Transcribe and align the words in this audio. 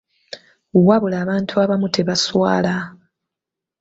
Wabula 0.87 1.15
abantu 1.23 1.53
abamu 1.63 1.87
tebaswala! 1.95 2.75